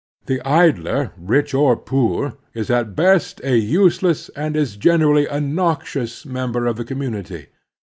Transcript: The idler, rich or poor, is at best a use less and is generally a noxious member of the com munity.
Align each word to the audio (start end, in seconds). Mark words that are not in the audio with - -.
The 0.25 0.41
idler, 0.47 1.13
rich 1.15 1.53
or 1.53 1.77
poor, 1.77 2.35
is 2.55 2.71
at 2.71 2.95
best 2.95 3.39
a 3.43 3.55
use 3.57 4.01
less 4.01 4.29
and 4.29 4.55
is 4.55 4.75
generally 4.75 5.27
a 5.27 5.39
noxious 5.39 6.25
member 6.25 6.65
of 6.65 6.77
the 6.77 6.85
com 6.85 6.97
munity. 7.01 7.49